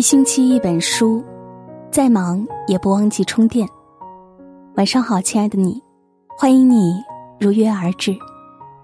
[0.00, 1.22] 一星期一本书，
[1.90, 3.68] 再忙也不忘记充电。
[4.76, 5.78] 晚上好，亲爱的你，
[6.38, 6.94] 欢迎你
[7.38, 8.16] 如约而至。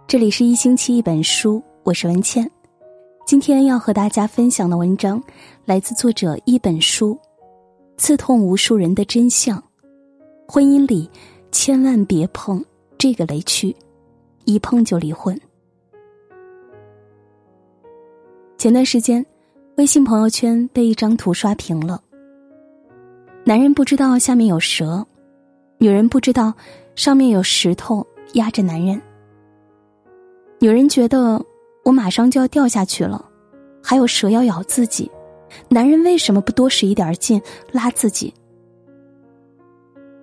[0.06, 2.46] 这里是一星期一本书，我是文倩。
[3.24, 5.18] 今天要和大家分享的文章
[5.64, 7.18] 来自作者一本书，
[7.96, 9.56] 刺痛无数人的真相。
[10.46, 11.10] 婚姻里
[11.50, 12.62] 千万别碰
[12.98, 13.74] 这个雷区，
[14.44, 15.34] 一碰就离婚。
[18.58, 19.24] 前段时间。
[19.76, 22.00] 微信朋友圈被一张图刷屏了。
[23.44, 25.06] 男人不知道下面有蛇，
[25.76, 26.54] 女人不知道
[26.94, 28.98] 上面有石头压着男人。
[30.60, 31.44] 女人觉得
[31.84, 33.22] 我马上就要掉下去了，
[33.82, 35.10] 还有蛇要咬自己，
[35.68, 37.38] 男人为什么不多使一点劲
[37.70, 38.32] 拉自己？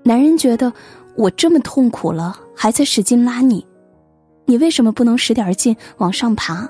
[0.02, 0.74] 男人觉得
[1.16, 3.64] 我这么痛苦了，还在使劲拉你，
[4.46, 6.68] 你为什么不能使点劲往上爬？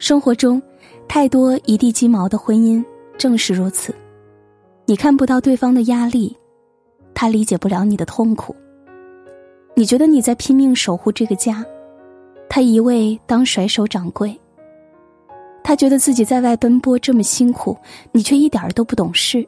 [0.00, 0.60] 生活中，
[1.06, 2.82] 太多一地鸡毛的婚姻
[3.18, 3.94] 正是如此。
[4.86, 6.34] 你看不到对方的压力，
[7.12, 8.56] 他理解不了你的痛苦。
[9.76, 11.62] 你觉得你在拼命守护这个家，
[12.48, 14.34] 他一味当甩手掌柜。
[15.62, 17.76] 他觉得自己在外奔波这么辛苦，
[18.10, 19.46] 你却一点儿都不懂事。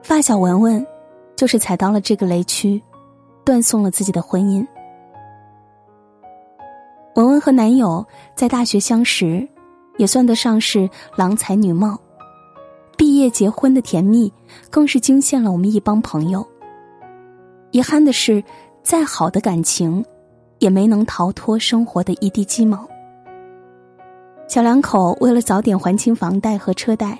[0.00, 0.86] 发小文文，
[1.34, 2.80] 就是踩到了这个雷区，
[3.44, 4.64] 断送了自己的婚姻。
[7.40, 9.46] 和男友在大学相识，
[9.96, 11.98] 也算得上是郎才女貌。
[12.96, 14.32] 毕业结婚的甜蜜，
[14.70, 16.46] 更是惊现了我们一帮朋友。
[17.70, 18.42] 遗憾的是，
[18.82, 20.04] 再好的感情，
[20.58, 22.88] 也没能逃脱生活的一地鸡毛。
[24.48, 27.18] 小两口为了早点还清房贷和车贷，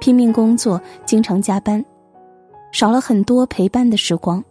[0.00, 1.82] 拼命工作，经常加班，
[2.72, 4.44] 少了很多陪伴的时光。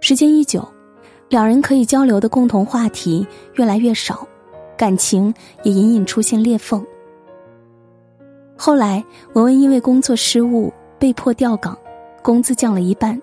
[0.00, 0.66] 时间一久。
[1.28, 4.26] 两人可以交流的共同话题越来越少，
[4.76, 6.84] 感情也隐隐出现裂缝。
[8.56, 9.04] 后来，
[9.34, 11.76] 文文因为工作失误被迫调岗，
[12.22, 13.20] 工资降了一半，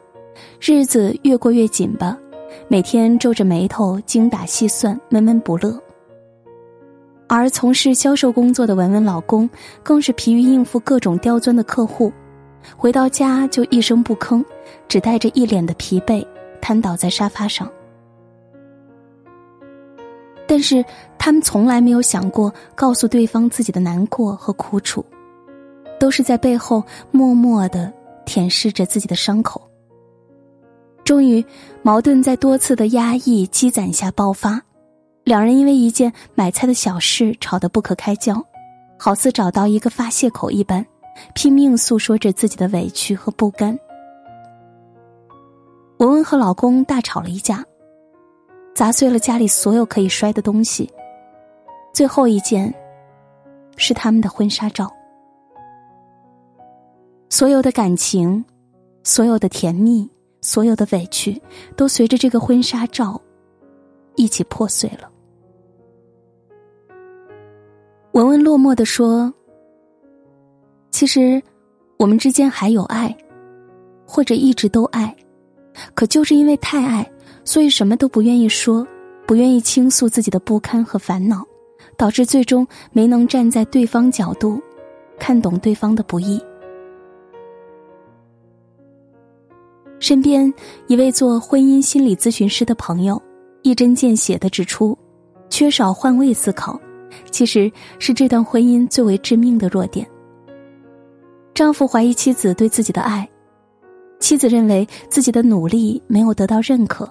[0.59, 2.17] 日子越过越紧巴，
[2.67, 5.79] 每天皱着眉头精打细算，闷闷不乐。
[7.27, 9.49] 而从事销售工作的文文老公
[9.81, 12.11] 更是疲于应付各种刁钻的客户，
[12.75, 14.43] 回到家就一声不吭，
[14.89, 16.23] 只带着一脸的疲惫，
[16.61, 17.67] 瘫倒在沙发上。
[20.47, 20.83] 但是
[21.17, 25.03] 他们从来没有想过告诉对方自己的难过和苦楚，
[25.99, 27.91] 都是在背后默默的
[28.25, 29.61] 舔舐着自己的伤口。
[31.03, 31.43] 终于，
[31.81, 34.61] 矛盾在多次的压抑积攒下爆发，
[35.23, 38.41] 两人因为一件买菜的小事吵得不可开交，
[38.97, 40.85] 好似找到一个发泄口一般，
[41.33, 43.77] 拼命诉说着自己的委屈和不甘。
[45.97, 47.63] 文文和老公大吵了一架。
[48.73, 50.89] 砸碎了家里所有可以摔的东西。
[51.93, 52.73] 最后一件，
[53.77, 54.91] 是他们的婚纱照。
[57.29, 58.43] 所有的感情，
[59.03, 60.09] 所有的甜蜜，
[60.41, 61.39] 所有的委屈，
[61.75, 63.19] 都随着这个婚纱照
[64.15, 65.09] 一起破碎了。
[68.13, 69.31] 文文落寞的说
[70.89, 71.41] ：“其实，
[71.97, 73.15] 我们之间还有爱，
[74.07, 75.15] 或者一直都爱，
[75.93, 77.07] 可就是因为太爱。”
[77.45, 78.87] 所以什么都不愿意说，
[79.25, 81.45] 不愿意倾诉自己的不堪和烦恼，
[81.97, 84.61] 导致最终没能站在对方角度，
[85.19, 86.41] 看懂对方的不易。
[89.99, 90.53] 身边
[90.87, 93.21] 一位做婚姻心理咨询师的朋友，
[93.61, 94.97] 一针见血的指出，
[95.49, 96.79] 缺少换位思考，
[97.31, 100.05] 其实是这段婚姻最为致命的弱点。
[101.53, 103.29] 丈夫怀疑妻子对自己的爱，
[104.19, 107.09] 妻子认为自己的努力没有得到认可。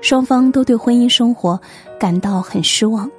[0.00, 1.60] 双方都对婚姻生活
[1.98, 3.10] 感到很失望，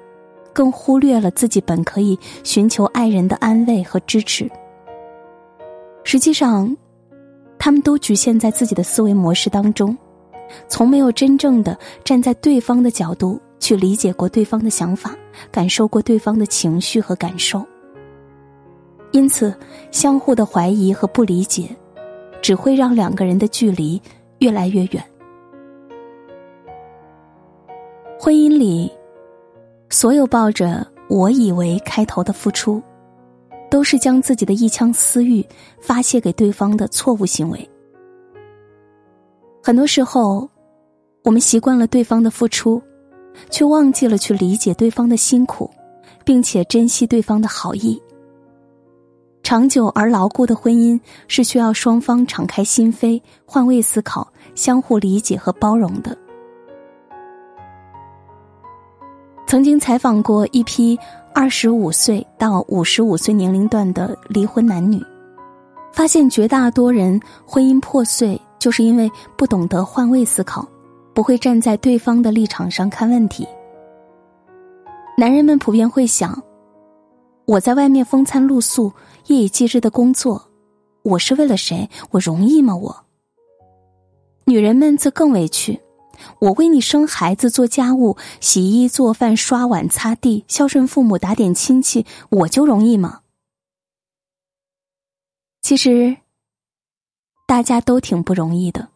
[0.53, 4.49] 更忽略了自己本可以寻求爱人的安慰和支持。
[6.03, 6.75] 实际上，
[7.59, 9.97] 他们都局限在自己的思维模式当中，
[10.69, 15.13] 从没有真正的站在对方的角度去理解过对方的想法，
[15.51, 17.65] 感受过对方的情绪和感受。
[19.11, 19.53] 因此，
[19.91, 21.69] 相互的怀疑和不理解，
[22.41, 24.01] 只会让两个人的距离
[24.39, 25.03] 越来越远。
[28.19, 28.91] 婚姻里，
[29.91, 32.81] 所有抱着“我以为”开头的付出，
[33.69, 35.45] 都是将自己的一腔私欲
[35.79, 37.69] 发泄给对方的错误行为。
[39.61, 40.49] 很多时候，
[41.23, 42.81] 我们习惯了对方的付出，
[43.51, 45.69] 却忘记了去理解对方的辛苦，
[46.25, 48.01] 并且珍惜对方的好意。
[49.43, 56.17] 长久而牢固的婚姻是需要双方敞开心扉、换位思考、相互理解和包容的。
[59.47, 60.99] 曾经采访过一批
[61.33, 65.01] 二十五岁到五十五岁年龄段的离婚男女，
[65.93, 70.67] 发现绝大多人婚姻破碎，就是因为不懂得换位思考，
[71.13, 73.47] 不会站在对方的立场上看问题。
[75.17, 76.43] 男人们普遍会想：
[77.45, 78.91] 我在外面风餐露宿、
[79.27, 80.43] 夜以继日的工作，
[81.03, 81.89] 我是为了谁？
[82.11, 82.75] 我容易吗？
[82.75, 82.93] 我。
[84.43, 85.79] 女人们则更委屈。
[86.39, 93.21] 我为你生孩子、做家务、洗衣、做饭、刷碗、擦地、孝顺父母、打点亲戚，我就容易吗？
[95.61, 96.15] 其实，
[97.45, 98.87] 大家都挺不容易的，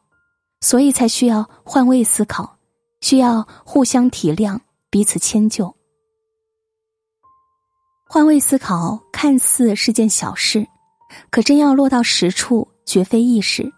[0.62, 2.58] 所以才需要换位思考，
[3.02, 5.76] 需要互相体谅、彼此迁就。
[8.08, 10.68] 换位思考看似是件小事，
[11.30, 13.72] 可真要落到实处，绝非易事。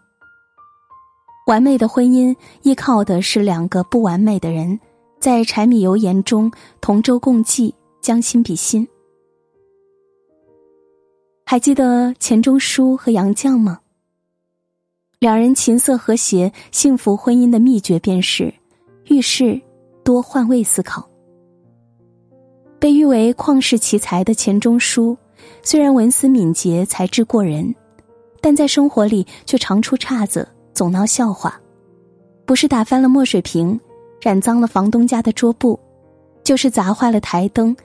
[1.45, 4.79] 完美的婚姻依靠的是两个不完美的人，
[5.19, 6.49] 在柴米油盐中
[6.79, 8.87] 同舟共济，将心比心。
[11.45, 13.81] 还记得钱钟书和杨绛吗？
[15.19, 18.53] 两人琴瑟和谐、幸福婚姻的秘诀便是
[19.07, 19.61] 遇事
[20.03, 21.07] 多换位思考。
[22.79, 25.17] 被誉为旷世奇才的钱钟书，
[25.61, 27.75] 虽然文思敏捷、才智过人，
[28.41, 30.47] 但在生活里却常出岔子。
[30.73, 31.59] 总闹笑话，
[32.45, 33.79] 不是打翻了墨水瓶，
[34.19, 35.79] 染脏了房东家的桌布，
[36.43, 37.75] 就是砸坏了台灯，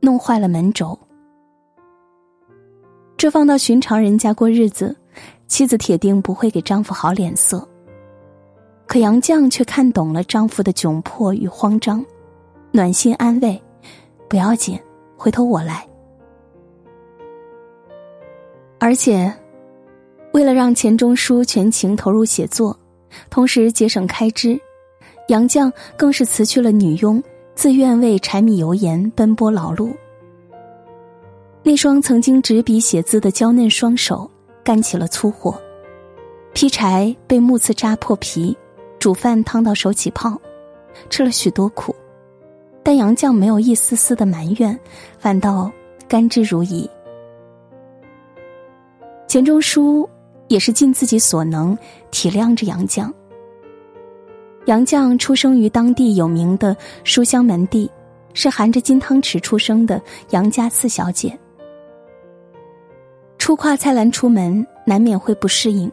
[0.00, 0.96] 弄坏了门轴。
[3.16, 4.94] 这放到寻常人家过日子，
[5.48, 7.66] 妻子铁定不会给丈夫好脸色。
[8.86, 12.04] 可杨绛却看懂了丈夫的窘迫与慌张，
[12.70, 13.60] 暖心安慰
[14.28, 14.78] ：“不要紧，
[15.16, 15.84] 回头我来。”
[18.78, 19.34] 而且。
[20.36, 22.78] 为了让钱钟书全情投入写作，
[23.30, 24.60] 同时节省开支，
[25.28, 27.22] 杨绛更是辞去了女佣，
[27.54, 29.94] 自愿为柴米油盐奔波劳碌。
[31.62, 34.30] 那双曾经执笔写字的娇嫩双手
[34.62, 35.58] 干起了粗活，
[36.52, 38.54] 劈柴被木刺扎破皮，
[38.98, 40.38] 煮饭烫到手起泡，
[41.08, 41.96] 吃了许多苦，
[42.82, 44.78] 但杨绛没有一丝丝的埋怨，
[45.18, 45.72] 反倒
[46.06, 46.86] 甘之如饴。
[49.26, 50.06] 钱钟书。
[50.48, 51.76] 也是尽自己所能
[52.10, 53.12] 体谅着杨绛。
[54.66, 57.90] 杨绛出生于当地有名的书香门第，
[58.34, 61.38] 是含着金汤匙出生的杨家四小姐。
[63.38, 65.90] 初跨菜篮出门，难免会不适应，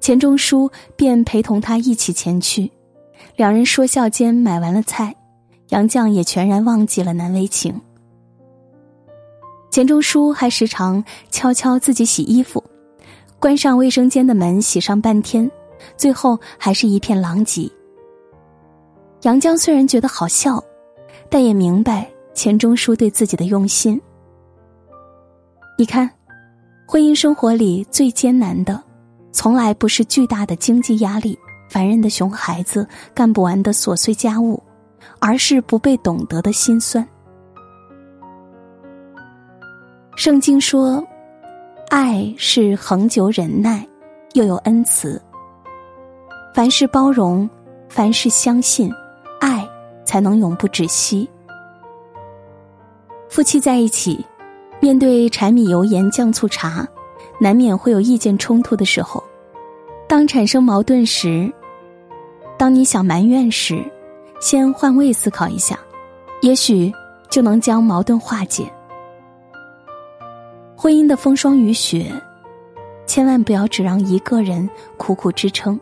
[0.00, 2.70] 钱钟书便陪同他一起前去。
[3.36, 5.14] 两人说笑间买完了菜，
[5.68, 7.78] 杨绛也全然忘记了难为情。
[9.70, 12.64] 钱钟书还时常悄悄自己洗衣服。
[13.38, 15.48] 关上卫生间的门，洗上半天，
[15.96, 17.70] 最后还是一片狼藉。
[19.22, 20.62] 杨绛虽然觉得好笑，
[21.28, 24.00] 但也明白钱钟书对自己的用心。
[25.78, 26.10] 你看，
[26.88, 28.82] 婚姻生活里最艰难的，
[29.32, 31.38] 从来不是巨大的经济压力、
[31.68, 34.62] 烦人的熊孩子、干不完的琐碎家务，
[35.18, 37.06] 而是不被懂得的心酸。
[40.16, 41.06] 圣经说。
[41.98, 43.82] 爱是恒久忍耐，
[44.34, 45.18] 又有恩慈。
[46.54, 47.48] 凡事包容，
[47.88, 48.92] 凡事相信，
[49.40, 49.66] 爱
[50.04, 51.26] 才能永不止息。
[53.30, 54.22] 夫妻在一起，
[54.78, 56.86] 面对柴米油盐酱醋茶，
[57.40, 59.24] 难免会有意见冲突的时候。
[60.06, 61.50] 当产生矛盾时，
[62.58, 63.82] 当你想埋怨时，
[64.38, 65.78] 先换位思考一下，
[66.42, 66.92] 也许
[67.30, 68.70] 就能将矛盾化解。
[70.78, 72.12] 婚姻的风霜雨雪，
[73.06, 74.68] 千万不要只让一个人
[74.98, 75.80] 苦苦支撑。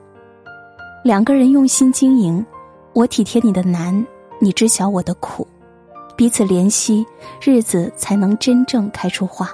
[1.03, 2.47] 两个人用心经营，
[2.93, 4.07] 我体贴你的难，
[4.41, 5.45] 你知晓我的苦，
[6.17, 7.05] 彼此怜惜，
[7.43, 9.51] 日子才能真正开出花。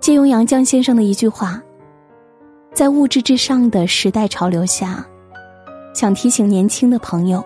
[0.00, 1.62] 借用杨绛先生的一句话，
[2.72, 5.04] 在物质至上的时代潮流下，
[5.92, 7.44] 想提醒年轻的朋友：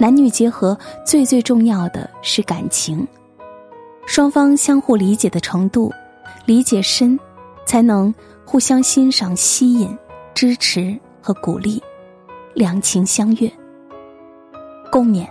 [0.00, 0.76] 男女结合
[1.06, 3.06] 最最重要的是感情。
[4.06, 5.92] 双方相互理解的程度，
[6.46, 7.18] 理解深，
[7.66, 9.96] 才能互相欣赏、吸引、
[10.34, 11.82] 支持和鼓励，
[12.54, 13.50] 两情相悦，
[14.90, 15.26] 共勉。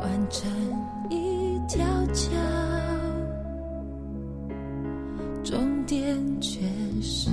[0.00, 0.50] 弯成
[1.10, 2.30] 一条桥
[5.42, 6.60] 终点却
[7.00, 7.30] 是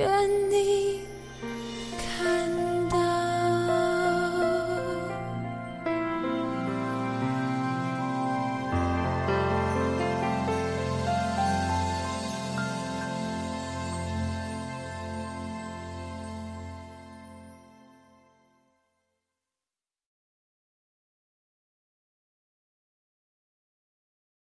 [0.00, 0.39] 愿